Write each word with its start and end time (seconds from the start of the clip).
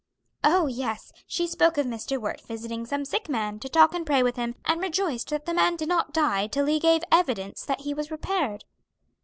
"Oh, 0.43 0.65
yes, 0.65 1.11
she 1.27 1.45
spoke 1.45 1.77
of 1.77 1.85
Mr. 1.85 2.19
Wert 2.19 2.41
visiting 2.47 2.87
some 2.87 3.05
sick 3.05 3.29
man, 3.29 3.59
to 3.59 3.69
talk 3.69 3.93
and 3.93 4.03
pray 4.03 4.23
with 4.23 4.35
him, 4.35 4.55
and 4.65 4.81
rejoiced 4.81 5.29
that 5.29 5.45
the 5.45 5.53
man 5.53 5.75
did 5.75 5.89
not 5.89 6.11
die 6.11 6.47
till 6.47 6.65
he 6.65 6.79
gave 6.79 7.03
evidence 7.11 7.61
that 7.65 7.81
he 7.81 7.93
was 7.93 8.09
repaired." 8.09 8.65